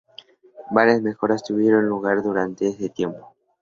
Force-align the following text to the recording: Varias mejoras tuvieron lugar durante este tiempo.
Varias 0.71 1.03
mejoras 1.03 1.43
tuvieron 1.43 1.85
lugar 1.87 2.23
durante 2.23 2.67
este 2.67 2.89
tiempo. 2.89 3.35